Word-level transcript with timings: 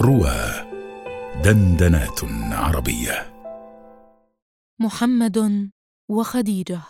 روى 0.00 0.68
دندنات 1.44 2.24
عربية. 2.52 3.34
محمد 4.80 5.70
وخديجة 6.10 6.82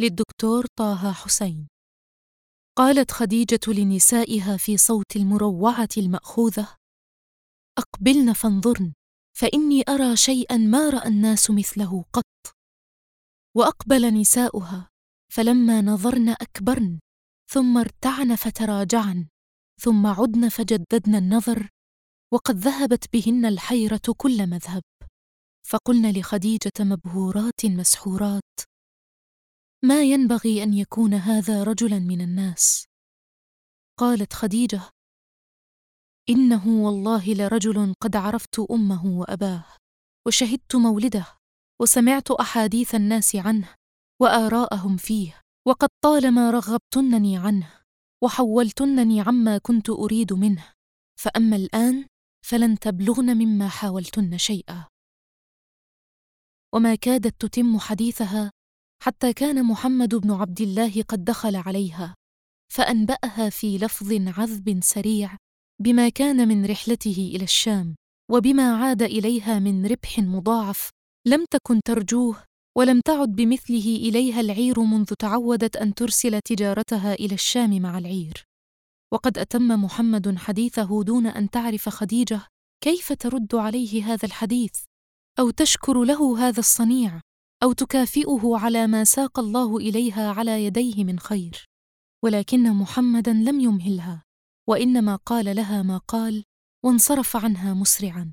للدكتور 0.00 0.66
طه 0.76 1.12
حسين. 1.12 1.68
قالت 2.78 3.10
خديجة 3.10 3.60
لنسائها 3.68 4.56
في 4.56 4.76
صوت 4.76 5.16
المروعة 5.16 5.88
المأخوذة 5.96 6.68
أقبلن 7.78 8.32
فانظرن 8.32 8.92
فإني 9.38 9.84
أرى 9.88 10.16
شيئا 10.16 10.56
ما 10.56 10.90
رأى 10.90 11.08
الناس 11.08 11.50
مثله 11.50 12.04
قط. 12.12 12.54
وأقبل 13.56 14.14
نساؤها 14.14 14.88
فلما 15.32 15.80
نظرن 15.80 16.28
أكبرن 16.28 16.98
ثم 17.50 17.78
ارتعن 17.78 18.34
فتراجعن 18.34 19.26
ثم 19.80 20.06
عدن 20.06 20.48
فجددن 20.48 21.14
النظر 21.14 21.73
وقد 22.34 22.56
ذهبت 22.56 23.12
بهن 23.12 23.46
الحيرة 23.46 24.02
كل 24.16 24.46
مذهب. 24.46 24.82
فقلن 25.66 26.18
لخديجة 26.18 26.72
مبهورات 26.80 27.66
مسحورات 27.66 28.60
ما 29.84 30.02
ينبغي 30.02 30.62
أن 30.62 30.74
يكون 30.74 31.14
هذا 31.14 31.62
رجلا 31.62 31.98
من 31.98 32.20
الناس. 32.20 32.86
قالت 34.00 34.32
خديجة 34.32 34.80
إنه 36.28 36.68
والله 36.68 37.34
لرجل 37.34 37.94
قد 38.00 38.16
عرفت 38.16 38.60
أمه 38.70 39.06
وأباه 39.06 39.64
وشهدت 40.26 40.76
مولده 40.76 41.26
وسمعت 41.82 42.30
أحاديث 42.30 42.94
الناس 42.94 43.36
عنه 43.36 43.74
وآراءهم 44.22 44.96
فيه 44.96 45.40
وقد 45.66 45.88
طالما 46.04 46.50
رغبتنني 46.50 47.38
عنه 47.38 47.82
وحولتنني 48.22 49.20
عما 49.20 49.58
كنت 49.58 49.90
أريد 49.90 50.32
منه. 50.32 50.72
فأما 51.20 51.56
الآن 51.56 52.06
فلن 52.44 52.78
تبلغن 52.78 53.36
مما 53.36 53.68
حاولتن 53.68 54.38
شيئا. 54.38 54.84
وما 56.74 56.94
كادت 56.94 57.46
تتم 57.46 57.78
حديثها 57.78 58.50
حتى 59.02 59.32
كان 59.32 59.64
محمد 59.64 60.14
بن 60.14 60.30
عبد 60.30 60.60
الله 60.60 61.02
قد 61.02 61.24
دخل 61.24 61.56
عليها 61.56 62.14
فأنبأها 62.72 63.50
في 63.50 63.78
لفظ 63.78 64.12
عذب 64.38 64.80
سريع 64.82 65.36
بما 65.82 66.08
كان 66.08 66.48
من 66.48 66.66
رحلته 66.66 67.32
إلى 67.34 67.44
الشام 67.44 67.94
وبما 68.30 68.76
عاد 68.76 69.02
إليها 69.02 69.58
من 69.58 69.86
ربح 69.86 70.18
مضاعف 70.18 70.90
لم 71.26 71.44
تكن 71.50 71.80
ترجوه 71.84 72.44
ولم 72.78 73.00
تعد 73.00 73.28
بمثله 73.28 73.96
إليها 73.96 74.40
العير 74.40 74.80
منذ 74.80 75.14
تعودت 75.18 75.76
أن 75.76 75.94
ترسل 75.94 76.40
تجارتها 76.40 77.14
إلى 77.14 77.34
الشام 77.34 77.82
مع 77.82 77.98
العير. 77.98 78.44
وقد 79.14 79.38
أتم 79.38 79.68
محمد 79.68 80.36
حديثه 80.38 81.02
دون 81.02 81.26
أن 81.26 81.50
تعرف 81.50 81.88
خديجة 81.88 82.46
كيف 82.80 83.12
ترد 83.12 83.54
عليه 83.54 84.04
هذا 84.04 84.26
الحديث؟ 84.26 84.84
أو 85.38 85.50
تشكر 85.50 86.04
له 86.04 86.48
هذا 86.48 86.60
الصنيع؟ 86.60 87.20
أو 87.62 87.72
تكافئه 87.72 88.56
على 88.56 88.86
ما 88.86 89.04
ساق 89.04 89.38
الله 89.38 89.76
إليها 89.76 90.30
على 90.30 90.64
يديه 90.64 91.04
من 91.04 91.18
خير؟ 91.18 91.64
ولكن 92.24 92.72
محمدا 92.72 93.32
لم 93.32 93.60
يمهلها 93.60 94.22
وإنما 94.68 95.16
قال 95.16 95.56
لها 95.56 95.82
ما 95.82 95.98
قال 95.98 96.44
وانصرف 96.84 97.36
عنها 97.36 97.74
مسرعا. 97.74 98.32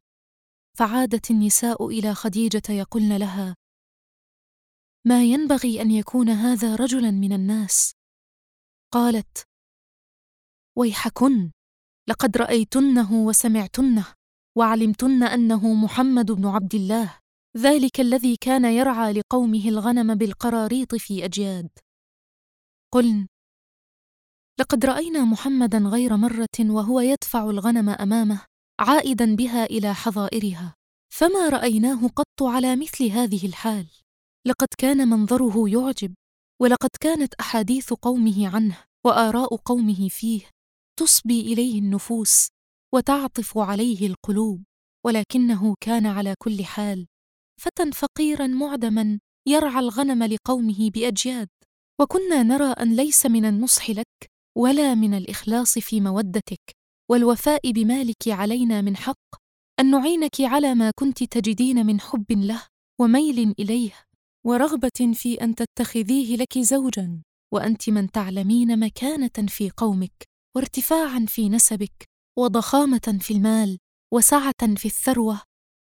فعادت 0.78 1.32
النساء 1.32 1.88
إلى 1.88 2.14
خديجة 2.14 2.64
يقولن 2.70 3.18
لها 3.18 3.56
ما 5.08 5.24
ينبغي 5.24 5.82
أن 5.82 5.92
يكون 5.92 6.30
هذا 6.30 6.76
رجلا 6.76 7.12
من 7.12 7.34
الناس. 7.34 7.92
قالت 8.94 9.51
ويحكن 10.78 11.52
لقد 12.10 12.38
رأيتنه 12.38 13.14
وسمعتنه 13.14 14.06
وعلمتن 14.58 15.24
أنه 15.24 15.74
محمد 15.74 16.32
بن 16.32 16.46
عبد 16.46 16.76
الله. 16.76 17.18
ذلك 17.58 18.00
الذي 18.00 18.36
كان 18.36 18.66
يرعى 18.66 19.14
لقومه 19.14 19.70
الغنم 19.70 20.16
بالقراريط 20.16 20.96
في 20.96 21.26
أجياد. 21.26 21.70
قلن 22.94 23.28
لقد 24.60 24.86
رأينا 24.86 25.26
محمدا 25.26 25.78
غير 25.78 26.18
مرة 26.18 26.60
وهو 26.60 27.00
يدفع 27.00 27.50
الغنم 27.50 27.90
أمامه 27.90 28.46
عائدا 28.80 29.36
بها 29.36 29.66
إلى 29.66 29.94
حظائرها. 29.94 30.76
فما 31.14 31.50
رأيناه 31.50 32.08
قط 32.08 32.44
على 32.44 32.76
مثل 32.76 33.06
هذه 33.06 33.46
الحال؟ 33.46 33.88
لقد 34.48 34.68
كان 34.78 35.08
منظره 35.08 35.70
يعجب 35.70 36.14
ولقد 36.62 36.90
كانت 37.00 37.34
أحاديث 37.34 37.94
قومه 37.94 38.56
عنه 38.56 38.78
وآراء 39.06 39.56
قومه 39.56 40.08
فيه. 40.10 40.50
تصبي 41.02 41.42
إليه 41.42 41.80
النفوس 41.80 42.48
وتعطف 42.96 43.58
عليه 43.58 44.08
القلوب 44.08 44.64
ولكنه 45.06 45.76
كان 45.80 46.06
على 46.06 46.36
كل 46.40 46.66
حال. 46.66 47.08
فتى 47.62 47.92
فقيرا 47.92 48.48
معدما 48.48 49.20
يرعى 49.48 49.80
الغنم 49.80 50.24
لقومه 50.24 50.90
بأجياد. 50.90 51.50
وكنا 52.02 52.44
نرى 52.44 52.72
أن 52.72 52.96
ليس 52.96 53.26
من 53.26 53.46
النصح 53.46 53.90
لك 53.90 54.32
ولا 54.58 54.96
من 54.96 55.14
الإخلاص 55.14 55.80
في 55.80 56.02
مودتك 56.02 56.76
والوفاء 57.12 57.72
بمالك 57.72 58.28
علينا 58.28 58.82
من 58.82 58.98
حق 58.98 59.36
أن 59.80 59.92
نعينك 59.92 60.42
على 60.42 60.76
ما 60.76 60.92
كنت 61.00 61.24
تجدين 61.24 61.86
من 61.86 62.02
حب 62.02 62.32
له 62.32 62.68
وميل 63.00 63.56
إليه 63.60 63.94
ورغبة 64.46 65.12
في 65.14 65.34
أن 65.42 65.56
تتخذيه 65.56 66.36
لك 66.36 66.60
زوجا 66.60 67.22
وأنت 67.54 67.90
من 67.90 68.12
تعلمين 68.12 68.80
مكانة 68.80 69.48
في 69.48 69.70
قومك. 69.70 70.31
وارتفاعا 70.56 71.26
في 71.28 71.50
نسبك 71.50 72.10
وضخامة 72.40 73.18
في 73.22 73.34
المال 73.34 73.78
وسعة 74.14 74.76
في 74.76 74.86
الثروة 74.86 75.42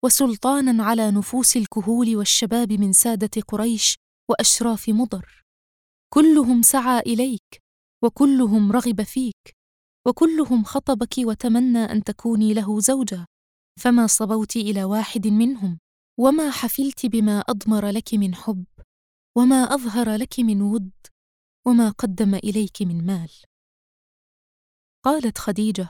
وسلطانا 0.05 0.85
على 0.85 1.11
نفوس 1.11 1.57
الكهول 1.57 2.17
والشباب 2.17 2.73
من 2.73 2.93
سادة 2.93 3.43
قريش 3.49 3.97
وأشراف 4.31 4.89
مضر. 4.89 5.43
كلهم 6.15 6.63
سعى 6.63 7.01
إليك 7.01 7.63
وكلهم 8.05 8.73
رغب 8.73 9.03
فيك 9.03 9.57
وكلهم 10.07 10.65
خطبك 10.65 11.15
وتمنى 11.19 11.79
أن 11.79 12.05
تكوني 12.05 12.55
له 12.55 12.81
زوجة. 12.81 13.27
فما 13.81 14.07
صبوت 14.07 14.57
إلى 14.57 14.85
واحد 14.85 15.27
منهم 15.27 15.79
وما 16.21 16.51
حفلت 16.51 17.07
بما 17.07 17.41
أضمر 17.41 17.89
لك 17.89 18.15
من 18.15 18.35
حب 18.35 18.65
وما 19.37 19.75
أظهر 19.75 20.15
لك 20.17 20.41
من 20.41 20.63
ود 20.63 20.91
وما 21.67 21.91
قدم 21.91 22.35
إليك 22.35 22.83
من 22.83 23.07
مال. 23.07 23.31
قالت 25.05 25.39
خديجة. 25.39 25.89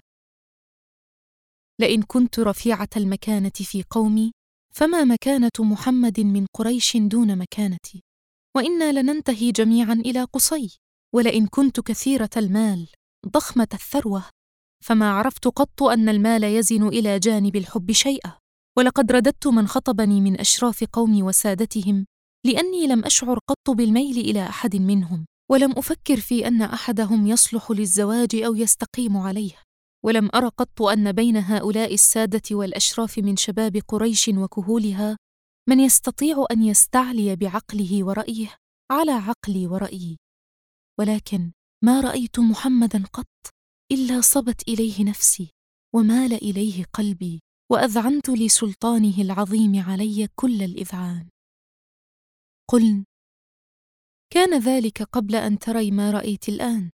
لئن 1.80 2.02
كنت 2.02 2.38
رفيعة 2.40 2.88
المكانة 2.96 3.50
في 3.50 3.84
قومي 3.90 4.32
فما 4.74 5.04
مكانة 5.04 5.50
محمد 5.58 6.20
من 6.20 6.46
قريش 6.56 6.96
دون 6.96 7.38
مكانتي؟ 7.38 8.02
وإنا 8.56 8.92
لننتهي 9.00 9.52
جميعا 9.52 9.92
إلى 9.92 10.24
قصي 10.24 10.78
ولئن 11.14 11.46
كنت 11.46 11.80
كثيرة 11.80 12.30
المال 12.36 12.88
ضخمة 13.28 13.68
الثروة 13.74 14.24
فما 14.84 15.10
عرفت 15.10 15.48
قط 15.48 15.82
أن 15.82 16.08
المال 16.08 16.44
يزن 16.44 16.88
إلى 16.88 17.18
جانب 17.18 17.56
الحب 17.56 17.92
شيئا. 17.92 18.38
ولقد 18.78 19.12
رددت 19.12 19.46
من 19.46 19.66
خطبني 19.68 20.20
من 20.20 20.40
أشراف 20.40 20.84
قومي 20.84 21.22
وسادتهم 21.22 22.06
لأني 22.46 22.86
لم 22.86 23.04
أشعر 23.04 23.38
قط 23.48 23.70
بالميل 23.70 24.18
إلى 24.18 24.48
أحد 24.48 24.76
منهم. 24.76 25.26
ولم 25.52 25.72
أفكر 25.72 26.20
في 26.20 26.46
أن 26.48 26.62
أحدهم 26.62 27.26
يصلح 27.26 27.70
للزواج 27.70 28.34
أو 28.34 28.54
يستقيم 28.54 29.16
عليه. 29.16 29.62
ولم 30.04 30.30
أر 30.34 30.48
قط 30.48 30.82
أن 30.82 31.12
بين 31.12 31.36
هؤلاء 31.36 31.94
السادة 31.94 32.42
والأشراف 32.56 33.18
من 33.18 33.36
شباب 33.36 33.76
قريش 33.88 34.28
وكهولها 34.28 35.16
من 35.68 35.80
يستطيع 35.80 36.46
أن 36.50 36.62
يستعلي 36.62 37.36
بعقله 37.36 38.04
ورأيه 38.04 38.56
على 38.92 39.12
عقلي 39.12 39.66
ورأيي. 39.66 40.16
ولكن 41.00 41.52
ما 41.84 42.00
رأيت 42.00 42.38
محمدا 42.38 43.04
قط 43.12 43.50
إلا 43.92 44.20
صبت 44.20 44.68
إليه 44.68 45.04
نفسي 45.04 45.50
ومال 45.94 46.32
إليه 46.32 46.84
قلبي 46.92 47.40
وأذعنت 47.72 48.30
لسلطانه 48.30 49.22
العظيم 49.22 49.82
علي 49.82 50.28
كل 50.34 50.62
الإذعان. 50.62 51.28
قلن 52.70 53.04
كان 54.34 54.58
ذلك 54.58 55.02
قبل 55.02 55.34
أن 55.34 55.58
تري 55.58 55.90
ما 55.90 56.10
رأيت 56.10 56.48
الآن. 56.48 56.90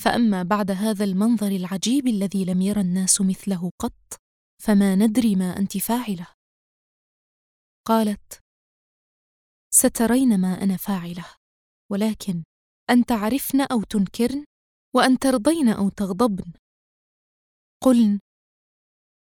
فأما 0.00 0.42
بعد 0.42 0.70
هذا 0.70 1.04
المنظر 1.04 1.46
العجيب 1.46 2.06
الذي 2.06 2.44
لم 2.44 2.62
ير 2.62 2.80
الناس 2.80 3.20
مثله 3.20 3.70
قط 3.78 4.20
فما 4.62 4.94
ندري 4.94 5.36
ما 5.36 5.58
أنت 5.58 5.78
فاعلة. 5.78 6.26
قالت 7.86 8.40
سترين 9.74 10.40
ما 10.40 10.62
أنا 10.62 10.76
فاعلة 10.76 11.24
ولكن 11.92 12.44
ان 12.90 13.04
تعرفن 13.04 13.60
أو 13.60 13.82
تنكرن؟ 13.82 14.44
وأن 14.96 15.18
ترضين 15.18 15.68
أو 15.68 15.88
تغضبن؟ 15.88 16.52
قلن 17.82 18.20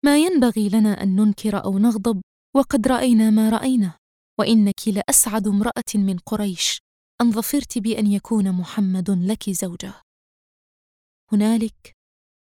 ما 0.05 0.19
ينبغي 0.19 0.69
لنا 0.69 1.03
أن 1.03 1.17
ننكر 1.17 1.65
أو 1.65 1.79
نغضب 1.79 2.23
وقد 2.57 2.89
رأينا 2.89 3.31
ما 3.31 3.51
رأينا 3.51 3.99
وإنك 4.41 4.89
لأسعد 4.89 5.49
امرأة 5.49 5.95
من 5.95 6.19
قريش. 6.19 6.88
أن 7.21 7.33
ظفرت 7.33 7.79
بأن 7.79 8.07
يكون 8.07 8.53
محمد 8.53 9.11
لك 9.11 9.51
زوجة. 9.51 9.95
هنالك 11.33 11.97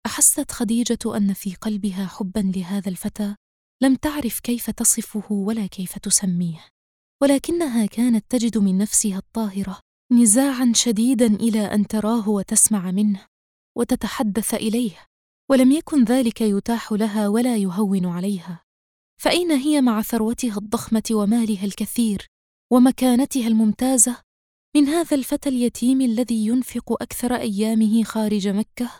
أحست 0.06 0.52
خديجة 0.52 1.18
أن 1.18 1.34
في 1.34 1.56
قلبها 1.56 2.06
حبا 2.06 2.52
لهذا 2.56 2.90
الفتى 2.90 3.36
لم 3.84 3.96
تعرف 3.96 4.40
كيف 4.40 4.70
تصفه 4.70 5.32
ولا 5.32 5.68
كيف 5.68 5.98
تسميه. 6.00 6.68
ولكنها 7.22 7.86
كانت 7.86 8.26
تجد 8.30 8.58
من 8.58 8.78
نفسها 8.78 9.18
الطاهرة 9.18 9.80
نزاعا 10.12 10.72
شديدا 10.76 11.26
إلى 11.26 11.74
أن 11.74 11.88
تراه 11.88 12.30
وتسمع 12.30 12.92
منه 12.92 13.26
وتتحدث 13.78 14.54
إليه 14.54 15.06
ولم 15.50 15.72
يكن 15.72 16.04
ذلك 16.04 16.42
يتاح 16.42 16.92
لها 16.92 17.28
ولا 17.28 17.58
يهون 17.58 18.06
عليها. 18.06 18.64
فأين 19.22 19.52
هي 19.52 19.82
مع 19.82 20.02
ثروتها 20.02 20.58
الضخمة 20.58 21.04
ومالها 21.12 21.66
الكثير 21.66 22.28
ومكانتها 22.72 23.48
الممتازة؟ 23.48 24.27
من 24.78 24.88
هذا 24.88 25.18
الفتى 25.18 25.50
اليتيم 25.50 26.02
الذي 26.02 26.48
ينفق 26.48 27.02
أكثر 27.02 27.36
أيامه 27.36 28.04
خارج 28.04 28.48
مكة؟ 28.48 28.92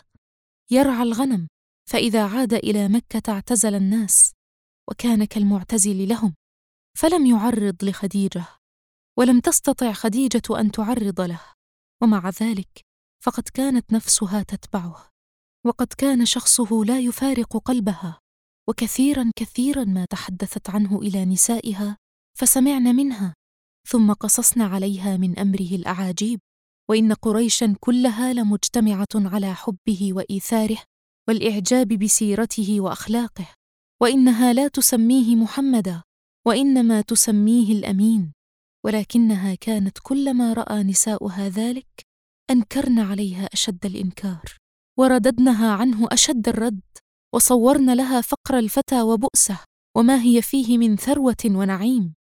يرعى 0.70 1.02
الغنم 1.02 1.48
فإذا 1.90 2.26
عاد 2.26 2.54
إلى 2.54 2.88
مكة 2.88 3.32
اعتزل 3.32 3.74
الناس 3.74 4.32
وكان 4.90 5.24
كالمعتزل 5.24 6.08
لهم 6.08 6.34
فلم 6.98 7.26
يعرض 7.26 7.84
لخديجة 7.84 8.44
ولم 9.18 9.40
تستطع 9.40 9.92
خديجة 9.92 10.42
أن 10.60 10.70
تعرض 10.70 11.20
له 11.20 11.40
ومع 12.02 12.30
ذلك 12.42 12.80
فقد 13.24 13.48
كانت 13.54 13.92
نفسها 13.92 14.42
تتبعه 14.42 15.08
وقد 15.66 15.86
كان 15.98 16.26
شخصه 16.26 16.84
لا 16.84 17.00
يفارق 17.00 17.56
قلبها 17.56 18.20
وكثيرا 18.68 19.30
كثيرا 19.36 19.84
ما 19.84 20.04
تحدثت 20.04 20.70
عنه 20.70 20.98
إلى 20.98 21.24
نسائها 21.24 21.96
فسمعن 22.38 22.96
منها 22.96 23.34
ثم 23.88 24.12
قصصن 24.12 24.60
عليها 24.60 25.16
من 25.16 25.38
أمره 25.38 25.70
الأعاجيب 25.72 26.40
وإن 26.90 27.12
قريشا 27.12 27.74
كلها 27.80 28.32
لمجتمعة 28.32 29.06
على 29.14 29.54
حبه 29.54 30.12
وإيثاره 30.12 30.78
والإعجاب 31.28 31.88
بسيرته 31.88 32.80
وأخلاقه 32.80 33.48
وإنها 34.02 34.52
لا 34.52 34.68
تسميه 34.68 35.36
محمدا 35.36 36.02
وإنما 36.46 37.00
تسميه 37.00 37.72
الأمين 37.72 38.32
ولكنها 38.84 39.54
كانت 39.54 39.98
كلما 40.02 40.52
رأى 40.52 40.82
نساؤها 40.82 41.48
ذلك 41.48 42.06
أنكرن 42.50 42.98
عليها 42.98 43.48
أشد 43.52 43.86
الإنكار 43.86 44.56
ورددنها 44.98 45.72
عنه 45.72 46.08
أشد 46.12 46.48
الرد 46.48 46.80
وصورن 47.34 47.94
لها 47.94 48.20
فقر 48.20 48.58
الفتى 48.58 49.02
وبؤسه 49.02 49.58
وما 49.96 50.22
هي 50.22 50.42
فيه 50.42 50.78
من 50.78 50.96
ثروة 50.96 51.44
ونعيم. 51.44 52.14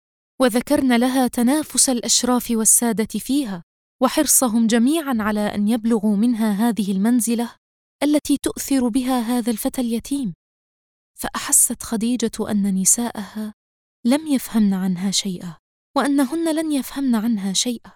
وذكرن 0.40 0.96
لها 0.96 1.26
تنافس 1.28 1.88
الأشراف 1.88 2.50
والسادة 2.50 3.18
فيها 3.18 3.62
وحرصهم 4.02 4.66
جميعا 4.66 5.16
على 5.20 5.40
أن 5.54 5.68
يبلغوا 5.68 6.16
منها 6.16 6.52
هذه 6.52 6.92
المنزلة 6.92 7.56
التي 8.02 8.36
تؤثر 8.36 8.88
بها 8.88 9.20
هذا 9.20 9.50
الفتى 9.50 9.80
اليتيم. 9.80 10.34
فأحست 11.18 11.82
خديجة 11.82 12.50
أن 12.50 12.74
نساءها 12.74 13.54
لم 14.06 14.26
يفهمن 14.26 14.74
عنها 14.74 15.10
شيئا 15.10 15.56
وأنهن 15.96 16.54
لن 16.54 16.72
يفهمن 16.72 17.14
عنها 17.14 17.52
شيئا. 17.52 17.92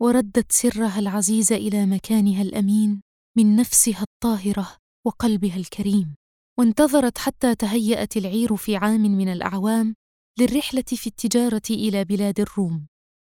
وردت 0.00 0.52
سرها 0.52 0.98
العزيز 0.98 1.52
إلى 1.52 1.86
مكانها 1.86 2.42
الأمين 2.42 3.00
من 3.36 3.56
نفسها 3.56 4.02
الطاهرة 4.02 4.76
وقلبها 5.06 5.56
الكريم. 5.56 6.14
وانتظرت 6.58 7.18
حتى 7.18 7.54
تهيأت 7.54 8.16
العير 8.16 8.56
في 8.56 8.76
عام 8.76 9.00
من 9.00 9.28
الأعوام 9.28 9.94
للرحلة 10.40 10.82
في 10.82 11.06
التجارة 11.06 11.62
إلى 11.70 12.04
بلاد 12.04 12.40
الروم 12.40 12.86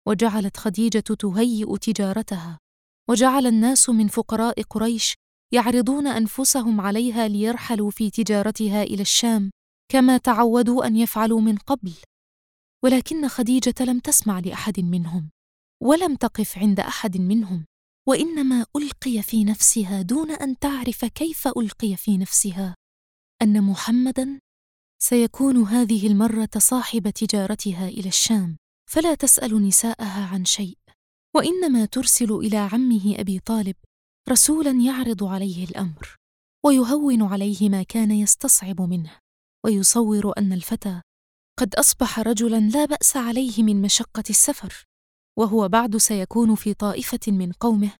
وجعلت 0.07 0.57
خديجة 0.57 0.99
تهيئ 0.99 1.77
تجارتها 1.77 2.59
وجعل 3.09 3.47
الناس 3.47 3.89
من 3.89 4.07
فقراء 4.07 4.61
قريش 4.61 5.13
يعرضون 5.53 6.07
أنفسهم 6.07 6.81
عليها 6.81 7.27
ليرحلوا 7.27 7.91
في 7.91 8.09
تجارتها 8.09 8.83
إلى 8.83 9.01
الشام 9.01 9.51
كما 9.91 10.17
تعودوا 10.17 10.87
أن 10.87 10.95
يفعلوا 10.95 11.41
من 11.41 11.57
قبل. 11.57 11.93
ولكن 12.83 13.27
خديجة 13.27 13.75
لم 13.79 13.99
تسمع 13.99 14.39
لأحد 14.39 14.79
منهم 14.79 15.29
ولم 15.83 16.15
تقف 16.15 16.57
عند 16.57 16.79
أحد 16.79 17.17
منهم 17.17 17.65
وإنما 18.07 18.65
ألقي 18.75 19.21
في 19.21 19.43
نفسها 19.43 20.01
دون 20.01 20.31
أن 20.31 20.59
تعرف 20.59 21.05
كيف 21.05 21.47
ألقي 21.47 21.95
في 21.95 22.17
نفسها 22.17 22.75
أن 23.41 23.61
محمدا 23.61 24.39
سيكون 25.09 25.63
هذه 25.63 26.07
المرة 26.07 26.49
صاحب 26.57 27.09
تجارتها 27.09 27.87
إلى 27.87 28.07
الشام 28.07 28.57
فلا 28.91 29.15
تسأل 29.15 29.67
نساءها 29.67 30.25
عن 30.25 30.45
شيء. 30.45 30.77
وإنما 31.35 31.85
ترسل 31.85 32.31
إلى 32.31 32.57
عمه 32.57 33.15
أبي 33.19 33.39
طالب 33.39 33.75
رسولا 34.29 34.71
يعرض 34.71 35.23
عليه 35.23 35.63
الأمر 35.65 36.15
ويهون 36.65 37.21
عليه 37.21 37.69
ما 37.69 37.83
كان 37.83 38.11
يستصعب 38.11 38.81
منه. 38.81 39.17
ويصور 39.65 40.33
أن 40.37 40.53
الفتى 40.53 41.01
قد 41.59 41.75
أصبح 41.75 42.19
رجلا 42.19 42.59
لا 42.59 42.85
بأس 42.85 43.17
عليه 43.17 43.63
من 43.63 43.81
مشقة 43.81 44.23
السفر 44.29 44.85
وهو 45.37 45.67
بعد 45.67 45.97
سيكون 45.97 46.55
في 46.55 46.73
طائفة 46.73 47.19
من 47.27 47.51
قومه 47.51 47.91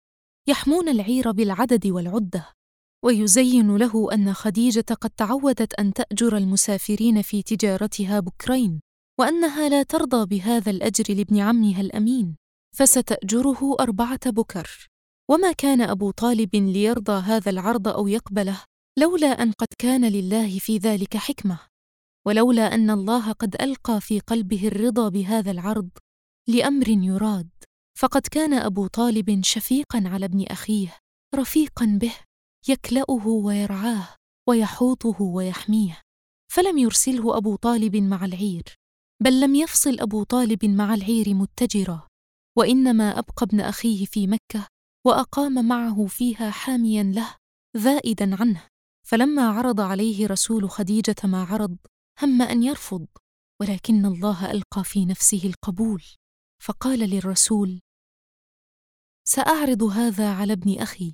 يحمون 0.48 0.90
العير 0.90 1.32
بالعدد 1.32 1.88
والعدة. 1.88 2.55
ويزين 3.06 3.78
له 3.78 4.14
أن 4.14 4.34
خديجة 4.34 4.86
قد 5.02 5.10
تعودت 5.10 5.74
أن 5.74 5.94
تأجر 5.94 6.38
المسافرين 6.38 7.22
في 7.22 7.44
تجارتها 7.44 8.20
بكرين 8.20 8.82
وأنها 9.20 9.70
لا 9.70 9.84
ترضى 9.84 10.26
بهذا 10.26 10.72
الأجر 10.72 11.16
لابن 11.16 11.40
عمها 11.40 11.82
الأمين 11.82 12.36
فستأجره 12.76 13.76
أربعة 13.80 14.32
بكر. 14.32 14.90
وما 15.32 15.52
كان 15.52 15.82
أبو 15.82 16.12
طالب 16.12 16.56
ليرضى 16.56 17.22
هذا 17.22 17.50
العرض 17.50 17.88
أو 17.88 18.08
يقبله 18.08 18.64
لولا 19.00 19.28
أن 19.28 19.52
قد 19.52 19.68
كان 19.78 20.06
لله 20.06 20.60
في 20.60 20.78
ذلك 20.78 21.18
حكمة. 21.18 21.60
ولولا 22.28 22.76
أن 22.76 22.90
الله 22.90 23.32
قد 23.32 23.56
ألقى 23.62 24.02
في 24.02 24.20
قلبه 24.20 24.68
الرضا 24.68 25.10
بهذا 25.10 25.52
العرض 25.52 25.90
لأمر 26.48 26.90
يراد. 26.90 27.50
فقد 28.00 28.22
كان 28.32 28.54
أبو 28.54 28.88
طالب 28.88 29.44
شفيقا 29.44 30.04
على 30.06 30.26
ابن 30.26 30.44
أخيه 30.44 30.98
رفيقا 31.36 31.86
به. 32.02 32.14
يكلأه 32.70 33.28
ويرعاه 33.28 34.16
ويحوطه 34.50 35.22
ويحميه. 35.22 36.02
فلم 36.52 36.78
يرسله 36.78 37.38
أبو 37.38 37.56
طالب 37.56 37.96
مع 37.96 38.26
العير 38.26 38.64
بل 39.24 39.40
لم 39.40 39.56
يفصل 39.56 40.00
أبو 40.00 40.24
طالب 40.24 40.66
مع 40.66 40.94
العير 40.94 41.34
متجرا. 41.34 42.08
وإنما 42.58 43.20
أبقى 43.20 43.46
ابن 43.46 43.60
أخيه 43.62 44.06
في 44.06 44.28
مكة 44.28 44.68
وأقام 45.06 45.68
معه 45.68 46.06
فيها 46.06 46.50
حاميا 46.50 47.04
له 47.04 47.36
ذائدا 47.78 48.42
عنه. 48.42 48.68
فلما 49.08 49.50
عرض 49.50 49.82
عليه 49.82 50.28
رسول 50.28 50.70
خديجة 50.70 51.16
ما 51.24 51.44
عرض 51.44 51.78
هم 52.22 52.42
أن 52.42 52.64
يرفض 52.64 53.08
ولكن 53.62 54.06
الله 54.06 54.52
ألقى 54.52 54.84
في 54.84 55.06
نفسه 55.06 55.42
القبول. 55.46 56.04
فقال 56.64 57.00
للرسول 57.00 57.82
سأعرض 59.28 59.84
هذا 59.84 60.34
على 60.34 60.54
ابن 60.54 60.80
أخي 60.80 61.14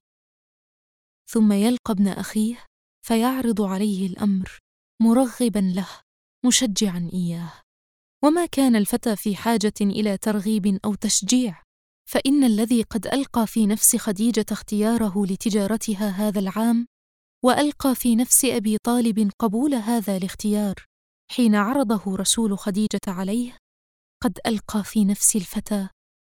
ثم 1.32 1.52
يلقى 1.52 1.94
ابن 1.94 2.08
أخيه 2.08 2.66
فيعرض 3.06 3.62
عليه 3.62 4.08
الأمر 4.08 4.60
مرغبا 5.02 5.60
له 5.60 5.88
مشجعا 6.46 7.10
إياه. 7.14 7.54
وما 8.24 8.46
كان 8.46 8.76
الفتى 8.76 9.16
في 9.16 9.36
حاجة 9.36 9.74
إلى 9.82 10.18
ترغيب 10.18 10.80
أو 10.86 10.96
تشجيع 10.96 11.64
فإن 12.10 12.44
الذي 12.44 12.84
قد 12.84 13.08
ألقى 13.08 13.48
في 13.48 13.68
نفس 13.68 13.96
خديجة 13.96 14.46
اختياره 14.52 15.26
لتجارتها 15.26 16.10
هذا 16.10 16.40
العام 16.40 16.86
وألقى 17.46 17.96
في 17.96 18.16
نفس 18.16 18.46
أبي 18.46 18.78
طالب 18.84 19.32
قبول 19.40 19.74
هذا 19.74 20.18
الاختيار 20.18 20.76
حين 21.32 21.56
عرضه 21.56 22.16
رسول 22.16 22.58
خديجة 22.58 23.08
عليه 23.08 23.58
قد 24.24 24.40
ألقى 24.46 24.84
في 24.84 25.06
نفس 25.06 25.36
الفتى 25.36 25.90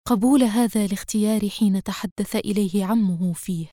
قبول 0.08 0.44
هذا 0.44 0.86
الاختيار 0.86 1.50
حين 1.50 1.84
تحدث 1.84 2.36
إليه 2.36 2.86
عمه 2.86 3.34
فيه. 3.34 3.68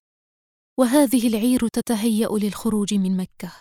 وهذه 0.81 1.29
العير 1.29 1.69
تتهيأ 1.69 2.29
للخروج 2.29 2.95
من 2.95 3.17
مكة 3.17 3.53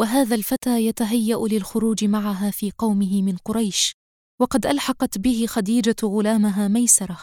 وهذا 0.00 0.34
الفتى 0.34 0.86
يتهيأ 0.86 1.36
للخروج 1.36 2.04
معها 2.04 2.50
في 2.50 2.70
قومه 2.78 3.22
من 3.22 3.36
قريش 3.36 3.92
وقد 4.40 4.66
ألحقت 4.66 5.18
به 5.18 5.46
خديجة 5.48 5.96
غلامها 6.04 6.68
ميسرة 6.68 7.18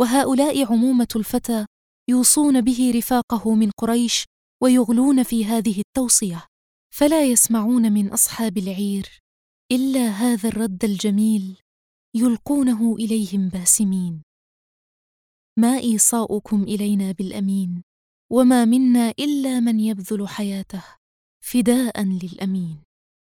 وهؤلاء 0.00 0.72
عمومة 0.72 1.08
الفتى 1.16 1.66
يوصون 2.10 2.60
به 2.60 2.92
رفاقه 2.94 3.54
من 3.54 3.70
قريش 3.70 4.24
ويغلون 4.62 5.22
في 5.22 5.44
هذه 5.44 5.80
التوصية 5.80 6.46
فلا 6.94 7.24
يسمعون 7.24 7.92
من 7.92 8.12
أصحاب 8.12 8.58
العير 8.58 9.20
إلا 9.72 10.08
هذا 10.08 10.48
الرد 10.48 10.84
الجميل 10.84 11.56
يلقونه 12.16 12.94
إليهم 12.94 13.48
باسمين 13.48 14.22
ما 15.58 15.78
إيصاؤكم 15.78 16.62
إلينا 16.62 17.12
بالأمين 17.12 17.82
وما 18.30 18.64
منا 18.64 19.10
إلا 19.10 19.60
من 19.60 19.80
يبذل 19.80 20.28
حياته. 20.28 20.82
فداء 21.40 22.02
للأمين. 22.02 22.89